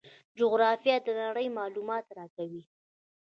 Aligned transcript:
جغرافیه 0.37 0.95
د 1.05 1.07
نړۍ 1.21 1.47
معلومات 1.57 2.05
راکوي. 2.17 2.63